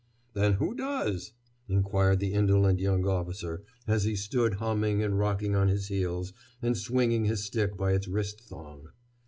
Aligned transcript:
"Then 0.33 0.53
who 0.53 0.73
does?" 0.73 1.33
inquired 1.69 2.19
the 2.21 2.33
indolent 2.33 2.79
young 2.79 3.05
officer, 3.07 3.63
as 3.85 4.03
he 4.03 4.15
stood 4.15 4.55
humming 4.55 5.03
and 5.03 5.19
rocking 5.19 5.55
on 5.55 5.67
his 5.67 5.89
heels 5.89 6.33
and 6.59 6.75
swinging 6.75 7.25
his 7.25 7.43
stick 7.45 7.77
by 7.77 7.91
its 7.91 8.07
wrist 8.07 8.41
thong. 8.41 8.87